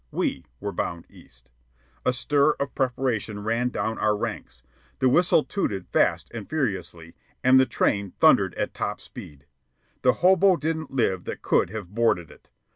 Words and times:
We 0.09 0.45
were 0.59 0.71
bound 0.71 1.05
east. 1.11 1.51
A 2.07 2.11
stir 2.11 2.53
of 2.53 2.73
preparation 2.73 3.43
ran 3.43 3.69
down 3.69 3.99
our 3.99 4.17
ranks. 4.17 4.63
The 4.97 5.07
whistle 5.09 5.43
tooted 5.43 5.85
fast 5.89 6.31
and 6.33 6.49
furiously, 6.49 7.13
and 7.43 7.59
the 7.59 7.67
train 7.67 8.13
thundered 8.19 8.55
at 8.55 8.73
top 8.73 8.99
speed. 8.99 9.45
The 10.01 10.13
hobo 10.25 10.55
didn't 10.55 10.89
live 10.89 11.25
that 11.25 11.43
could 11.43 11.69
have 11.69 11.93
boarded 11.93 12.31
it. 12.31 12.49